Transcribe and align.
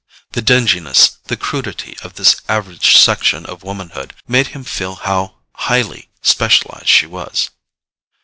The 0.31 0.41
dinginess, 0.41 1.19
the 1.25 1.37
crudity 1.37 1.95
of 2.01 2.15
this 2.15 2.41
average 2.49 2.97
section 2.97 3.45
of 3.45 3.61
womanhood 3.61 4.15
made 4.27 4.47
him 4.47 4.63
feel 4.63 4.95
how 4.95 5.35
highly 5.53 6.09
specialized 6.23 6.87
she 6.87 7.05
was. 7.05 7.51